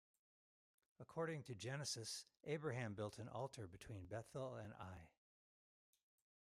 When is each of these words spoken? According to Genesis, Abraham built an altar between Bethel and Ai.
According 0.99 1.43
to 1.43 1.53
Genesis, 1.53 2.25
Abraham 2.45 2.95
built 2.95 3.19
an 3.19 3.27
altar 3.29 3.67
between 3.67 4.07
Bethel 4.07 4.55
and 4.55 4.73
Ai. 4.79 5.09